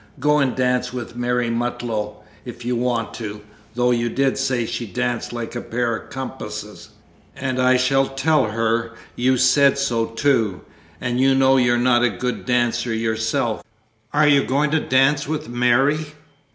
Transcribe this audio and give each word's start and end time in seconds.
Go 0.19 0.39
and 0.39 0.55
dance 0.55 0.91
with 0.91 1.15
Mary 1.15 1.51
Mutlow 1.51 2.23
if 2.43 2.65
you 2.65 2.75
want 2.75 3.13
to, 3.13 3.41
though 3.75 3.91
you 3.91 4.09
did 4.09 4.35
say 4.39 4.65
she 4.65 4.87
danced 4.87 5.31
like 5.31 5.55
a 5.55 5.61
pair 5.61 5.95
of 5.95 6.09
compasses, 6.09 6.89
and 7.35 7.61
I 7.61 7.77
shall 7.77 8.07
tell 8.07 8.45
her 8.49 8.95
you 9.15 9.37
said 9.37 9.77
so, 9.77 10.07
too. 10.07 10.61
And 10.99 11.19
you 11.19 11.35
know 11.35 11.57
you're 11.57 11.77
not 11.77 12.01
a 12.01 12.09
good 12.09 12.47
dancer 12.47 12.91
yourself. 12.91 13.63
Are 14.11 14.27
you 14.27 14.43
going 14.43 14.71
to 14.71 14.79
dance 14.79 15.27
with 15.27 15.47
Mary?" 15.49 16.07